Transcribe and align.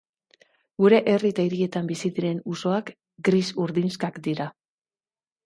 Gure 0.83 1.01
herri 1.11 1.29
eta 1.33 1.45
hirietan 1.47 1.89
bizi 1.91 2.11
diren 2.15 2.41
usoak 2.55 2.91
gris-urdinxkak 3.31 4.19
dira. 4.31 4.51